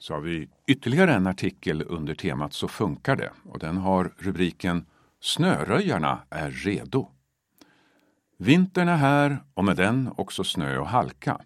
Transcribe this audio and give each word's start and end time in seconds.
Så 0.00 0.14
har 0.14 0.20
vi 0.20 0.48
ytterligare 0.66 1.14
en 1.14 1.26
artikel 1.26 1.84
under 1.86 2.14
temat 2.14 2.52
Så 2.52 2.68
funkar 2.68 3.16
det 3.16 3.30
och 3.44 3.58
den 3.58 3.76
har 3.76 4.12
rubriken 4.18 4.86
Snöröjarna 5.20 6.18
är 6.30 6.50
redo. 6.50 7.08
Vintern 8.38 8.88
är 8.88 8.96
här 8.96 9.38
och 9.54 9.64
med 9.64 9.76
den 9.76 10.10
också 10.16 10.44
snö 10.44 10.78
och 10.78 10.86
halka. 10.86 11.40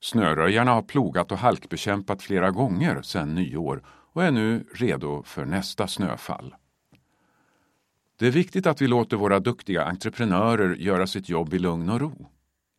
Snöröjarna 0.00 0.72
har 0.72 0.82
plogat 0.82 1.32
och 1.32 1.38
halkbekämpat 1.38 2.22
flera 2.22 2.50
gånger 2.50 3.02
sedan 3.02 3.34
nyår 3.34 3.82
och 3.86 4.24
är 4.24 4.30
nu 4.30 4.66
redo 4.74 5.22
för 5.22 5.44
nästa 5.44 5.86
snöfall. 5.86 6.54
Det 8.18 8.26
är 8.26 8.30
viktigt 8.30 8.66
att 8.66 8.82
vi 8.82 8.86
låter 8.86 9.16
våra 9.16 9.40
duktiga 9.40 9.84
entreprenörer 9.84 10.74
göra 10.74 11.06
sitt 11.06 11.28
jobb 11.28 11.54
i 11.54 11.58
lugn 11.58 11.90
och 11.90 12.00
ro. 12.00 12.26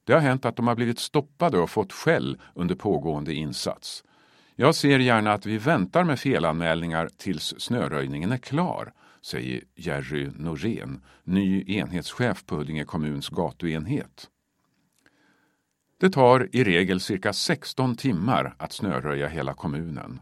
Det 0.04 0.14
har 0.14 0.20
hänt 0.20 0.46
att 0.46 0.56
de 0.56 0.68
har 0.68 0.76
blivit 0.76 1.00
stoppade 1.00 1.58
och 1.58 1.70
fått 1.70 1.94
skäll 1.94 2.42
under 2.54 2.76
pågående 2.76 3.34
insats. 3.34 4.04
Jag 4.58 4.76
ser 4.76 5.00
gärna 5.00 5.34
att 5.34 5.46
vi 5.46 5.58
väntar 5.58 6.04
med 6.04 6.20
felanmälningar 6.20 7.10
tills 7.18 7.54
snöröjningen 7.58 8.32
är 8.32 8.38
klar, 8.38 8.94
säger 9.22 9.64
Jerry 9.76 10.30
Norén, 10.36 11.02
ny 11.24 11.64
enhetschef 11.68 12.46
på 12.46 12.56
Huddinge 12.56 12.86
kommuns 12.86 13.30
gatuenhet. 13.30 14.30
Det 16.00 16.10
tar 16.10 16.50
i 16.52 16.64
regel 16.64 17.00
cirka 17.00 17.34
16 17.34 17.96
timmar 17.96 18.56
att 18.58 18.74
snöröja 18.74 19.28
hela 19.28 19.54
kommunen. 19.54 20.20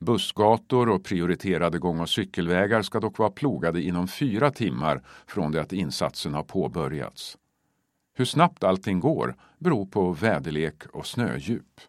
Bussgator 0.00 0.88
och 0.88 1.04
prioriterade 1.04 1.78
gång 1.78 2.00
och 2.00 2.08
cykelvägar 2.08 2.82
ska 2.82 3.00
dock 3.00 3.18
vara 3.18 3.30
plogade 3.30 3.82
inom 3.82 4.08
fyra 4.08 4.50
timmar 4.50 5.02
från 5.26 5.52
det 5.52 5.60
att 5.60 5.72
insatsen 5.72 6.34
har 6.34 6.42
påbörjats. 6.42 7.38
Hur 8.14 8.24
snabbt 8.24 8.64
allting 8.64 9.00
går 9.00 9.36
beror 9.58 9.86
på 9.86 10.12
väderlek 10.12 10.86
och 10.86 11.06
snödjup. 11.06 11.80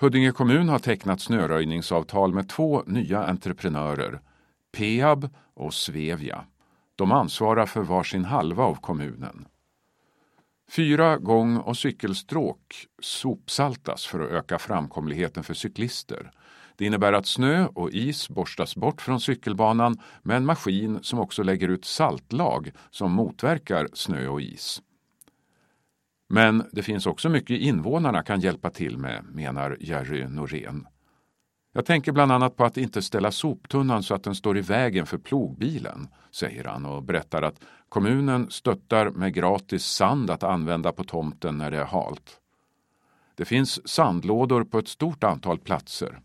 Huddinge 0.00 0.32
kommun 0.32 0.68
har 0.68 0.78
tecknat 0.78 1.20
snöröjningsavtal 1.20 2.34
med 2.34 2.48
två 2.48 2.82
nya 2.86 3.26
entreprenörer, 3.26 4.20
Peab 4.76 5.28
och 5.54 5.74
Svevia. 5.74 6.44
De 6.96 7.12
ansvarar 7.12 7.66
för 7.66 7.82
varsin 7.82 8.24
halva 8.24 8.64
av 8.64 8.74
kommunen. 8.74 9.46
Fyra 10.70 11.18
gång 11.18 11.56
och 11.56 11.76
cykelstråk 11.76 12.86
sopsaltas 13.02 14.06
för 14.06 14.20
att 14.20 14.30
öka 14.30 14.58
framkomligheten 14.58 15.44
för 15.44 15.54
cyklister. 15.54 16.30
Det 16.76 16.86
innebär 16.86 17.12
att 17.12 17.26
snö 17.26 17.66
och 17.66 17.90
is 17.90 18.28
borstas 18.28 18.76
bort 18.76 19.00
från 19.00 19.20
cykelbanan 19.20 20.00
med 20.22 20.36
en 20.36 20.46
maskin 20.46 20.98
som 21.02 21.18
också 21.18 21.42
lägger 21.42 21.68
ut 21.68 21.84
saltlag 21.84 22.72
som 22.90 23.12
motverkar 23.12 23.88
snö 23.92 24.28
och 24.28 24.40
is. 24.40 24.82
Men 26.28 26.64
det 26.72 26.82
finns 26.82 27.06
också 27.06 27.28
mycket 27.28 27.60
invånarna 27.60 28.22
kan 28.22 28.40
hjälpa 28.40 28.70
till 28.70 28.98
med, 28.98 29.24
menar 29.32 29.76
Jerry 29.80 30.28
Norén. 30.28 30.86
Jag 31.72 31.86
tänker 31.86 32.12
bland 32.12 32.32
annat 32.32 32.56
på 32.56 32.64
att 32.64 32.76
inte 32.76 33.02
ställa 33.02 33.30
soptunnan 33.30 34.02
så 34.02 34.14
att 34.14 34.22
den 34.22 34.34
står 34.34 34.58
i 34.58 34.60
vägen 34.60 35.06
för 35.06 35.18
plogbilen, 35.18 36.08
säger 36.30 36.64
han 36.64 36.86
och 36.86 37.02
berättar 37.02 37.42
att 37.42 37.60
kommunen 37.88 38.50
stöttar 38.50 39.10
med 39.10 39.34
gratis 39.34 39.84
sand 39.84 40.30
att 40.30 40.42
använda 40.42 40.92
på 40.92 41.04
tomten 41.04 41.58
när 41.58 41.70
det 41.70 41.78
är 41.78 41.84
halt. 41.84 42.40
Det 43.34 43.44
finns 43.44 43.88
sandlådor 43.88 44.64
på 44.64 44.78
ett 44.78 44.88
stort 44.88 45.24
antal 45.24 45.58
platser. 45.58 46.20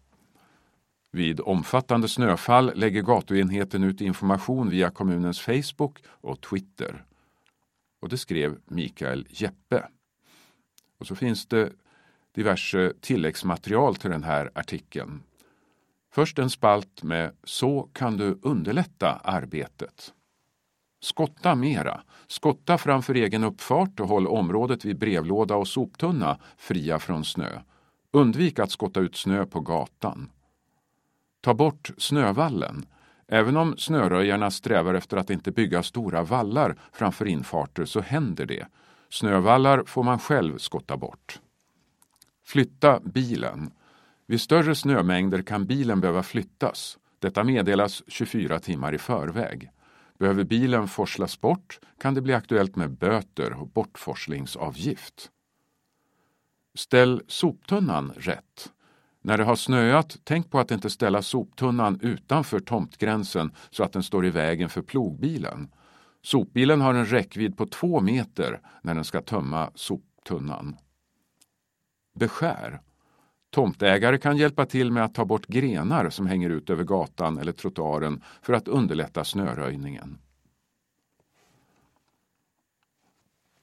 Vid 1.12 1.40
omfattande 1.40 2.08
snöfall 2.08 2.72
lägger 2.76 3.02
gatuenheten 3.02 3.84
ut 3.84 4.02
information 4.02 4.70
via 4.70 4.90
kommunens 4.90 5.40
Facebook 5.40 6.04
och 6.08 6.42
Twitter. 6.42 7.06
Och 8.02 8.10
det 8.10 8.18
skrev 8.18 8.58
Mikael 8.66 9.28
Jeppe. 9.30 9.88
Och 11.00 11.08
så 11.08 11.16
finns 11.16 11.46
det 11.46 11.72
diverse 12.36 12.94
tilläggsmaterial 13.02 13.96
till 13.96 14.10
den 14.10 14.24
här 14.24 14.52
artikeln. 14.56 15.24
Först 16.14 16.40
en 16.40 16.50
spalt 16.50 17.04
med 17.04 17.36
Så 17.44 17.90
kan 17.94 18.18
du 18.18 18.40
underlätta 18.42 19.14
arbetet. 19.24 20.14
Skotta 21.00 21.56
mera. 21.56 22.04
Skotta 22.28 22.78
framför 22.78 23.14
egen 23.14 23.44
uppfart 23.44 24.00
och 24.00 24.08
håll 24.08 24.28
området 24.28 24.86
vid 24.86 24.98
brevlåda 24.98 25.56
och 25.56 25.68
soptunna 25.68 26.40
fria 26.58 27.00
från 27.00 27.26
snö. 27.26 27.62
Undvik 28.12 28.60
att 28.60 28.72
skotta 28.72 29.00
ut 29.00 29.16
snö 29.16 29.46
på 29.46 29.60
gatan. 29.60 30.30
Ta 31.42 31.54
bort 31.54 31.92
snövallen. 31.98 32.86
Även 33.34 33.58
om 33.58 33.78
snöröjarna 33.78 34.52
strävar 34.52 34.94
efter 34.94 35.18
att 35.18 35.30
inte 35.30 35.52
bygga 35.52 35.84
stora 35.84 36.24
vallar 36.24 36.76
framför 36.92 37.28
infarter 37.28 37.86
så 37.86 38.02
händer 38.02 38.46
det. 38.46 38.68
Snövallar 39.10 39.84
får 39.84 40.04
man 40.04 40.20
själv 40.20 40.58
skotta 40.58 40.98
bort. 40.98 41.40
Flytta 42.46 43.00
bilen. 43.00 43.72
Vid 44.28 44.42
större 44.42 44.76
snömängder 44.76 45.42
kan 45.42 45.66
bilen 45.66 46.02
behöva 46.02 46.24
flyttas. 46.24 46.98
Detta 47.20 47.44
meddelas 47.44 48.04
24 48.08 48.60
timmar 48.60 48.94
i 48.94 48.98
förväg. 48.98 49.72
Behöver 50.20 50.44
bilen 50.44 50.88
forslas 50.88 51.42
bort 51.42 51.80
kan 52.02 52.14
det 52.14 52.22
bli 52.22 52.34
aktuellt 52.34 52.76
med 52.76 52.92
böter 52.92 53.54
och 53.54 53.68
bortforslingsavgift. 53.68 55.32
Ställ 56.76 57.22
soptunnan 57.28 58.14
rätt. 58.18 58.72
När 59.22 59.38
det 59.38 59.44
har 59.44 59.56
snöat, 59.56 60.18
tänk 60.24 60.50
på 60.52 60.60
att 60.60 60.72
inte 60.72 60.90
ställa 60.90 61.22
soptunnan 61.22 62.00
utanför 62.02 62.60
tomtgränsen 62.60 63.52
så 63.70 63.84
att 63.84 63.94
den 63.94 64.04
står 64.04 64.26
i 64.26 64.30
vägen 64.30 64.70
för 64.70 64.82
plogbilen. 64.82 65.72
Sopbilen 66.22 66.82
har 66.82 66.94
en 66.94 67.06
räckvidd 67.06 67.58
på 67.58 67.66
två 67.66 68.00
meter 68.00 68.62
när 68.82 68.96
den 68.96 69.04
ska 69.04 69.22
tömma 69.22 69.72
soptunnan. 69.76 70.78
Beskär. 72.16 72.82
Tomtägare 73.50 74.18
kan 74.18 74.38
hjälpa 74.38 74.66
till 74.66 74.92
med 74.92 75.04
att 75.04 75.16
ta 75.16 75.26
bort 75.26 75.48
grenar 75.48 76.10
som 76.10 76.28
hänger 76.28 76.50
ut 76.50 76.70
över 76.70 76.84
gatan 76.84 77.38
eller 77.38 77.52
trottoaren 77.52 78.24
för 78.42 78.54
att 78.54 78.68
underlätta 78.68 79.24
snöröjningen. 79.24 80.18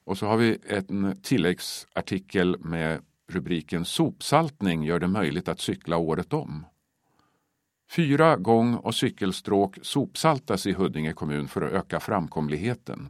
Och 0.05 0.19
så 0.19 0.27
har 0.27 0.37
vi 0.37 0.59
en 0.69 1.21
tilläggsartikel 1.23 2.57
med 2.59 3.03
rubriken 3.29 3.85
Sopsaltning 3.85 4.85
gör 4.85 4.99
det 4.99 5.09
möjligt 5.09 5.49
att 5.49 5.61
cykla 5.61 5.97
året 5.97 6.33
om. 6.33 6.67
Fyra 7.91 8.37
gång 8.37 8.75
och 8.75 8.95
cykelstråk 8.95 9.79
sopsaltas 9.83 10.67
i 10.67 10.73
Huddinge 10.73 11.13
kommun 11.13 11.49
för 11.49 11.63
att 11.63 11.73
öka 11.73 12.01
framkomligheten. 12.01 13.09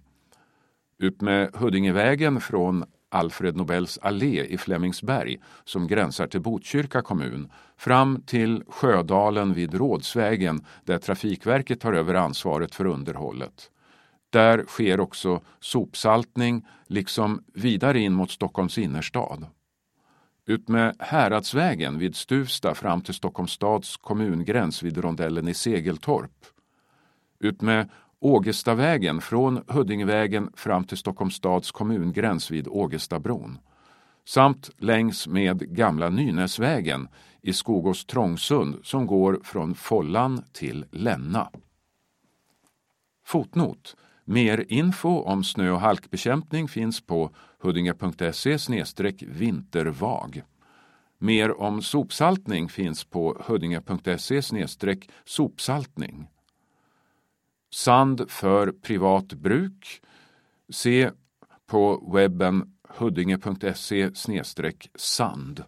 Utmed 0.99 1.51
Huddingevägen 1.55 2.41
från 2.41 2.85
Alfred 3.11 3.57
Nobels 3.57 3.99
allé 3.99 4.45
i 4.45 4.59
Flemingsberg 4.59 5.39
som 5.65 5.87
gränsar 5.87 6.27
till 6.27 6.41
Botkyrka 6.41 7.03
kommun 7.03 7.53
fram 7.77 8.23
till 8.27 8.63
Sjödalen 8.69 9.55
vid 9.55 9.75
Rådsvägen 9.75 10.65
där 10.85 10.99
Trafikverket 10.99 11.81
tar 11.81 11.93
över 11.93 12.15
ansvaret 12.15 12.75
för 12.75 12.87
underhållet. 12.87 13.71
Där 14.31 14.65
sker 14.65 15.01
också 15.01 15.41
sopsaltning 15.61 16.67
liksom 16.87 17.45
vidare 17.55 18.01
in 18.01 18.13
mot 18.13 18.31
Stockholms 18.31 18.79
innerstad. 18.79 19.47
Utmed 20.49 20.97
Häradsvägen 20.99 21.99
vid 21.99 22.17
Stuvsta 22.17 22.75
fram 22.75 23.01
till 23.01 23.15
Stockholms 23.15 23.53
stads 23.53 23.97
kommungräns 23.97 24.83
vid 24.83 24.99
rondellen 24.99 25.49
i 25.49 25.55
Segeltorp. 25.55 26.45
Utmed 27.39 27.89
Ågestavägen 28.21 29.21
från 29.21 29.65
Huddingevägen 29.69 30.53
fram 30.57 30.85
till 30.85 30.97
Stockholms 30.97 31.35
stads 31.35 31.71
kommungräns 31.71 32.51
vid 32.51 32.69
Ågestabron. 32.69 33.59
Samt 34.25 34.71
längs 34.79 35.27
med 35.27 35.59
Gamla 35.59 36.11
Nynäsvägen 36.11 37.09
i 37.43 37.53
Skogås 37.53 38.05
Trångsund 38.05 38.81
som 38.83 39.07
går 39.07 39.41
från 39.45 39.75
Follan 39.75 40.45
till 40.53 40.85
Länna. 40.91 41.51
Fotnot 43.25 43.97
Mer 44.31 44.65
info 44.69 45.23
om 45.23 45.45
snö 45.45 45.71
och 45.71 45.81
halkbekämpning 45.81 46.69
finns 46.69 47.01
på 47.01 47.35
huddinge.se 47.61 48.59
vintervag. 49.23 50.43
Mer 51.19 51.61
om 51.61 51.83
sopsaltning 51.83 52.69
finns 52.69 53.05
på 53.05 53.43
huddinge.se 53.47 54.43
sopsaltning. 55.25 56.29
Sand 57.75 58.31
för 58.31 58.73
privat 58.73 59.33
bruk. 59.33 60.01
Se 60.69 61.11
på 61.67 62.11
webben 62.13 62.73
huddinge.se 62.89 64.11
sand. 64.95 65.65